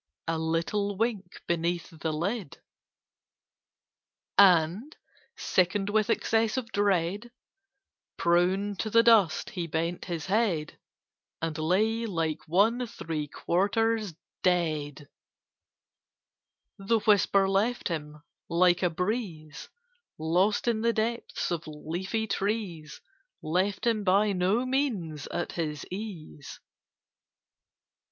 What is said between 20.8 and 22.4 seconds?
the depths of leafy